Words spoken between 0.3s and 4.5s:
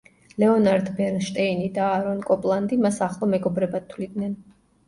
ლეონარდ ბერნშტეინი და აარონ კოპლანდი მას ახლო მეგობრად თვლიდნენ.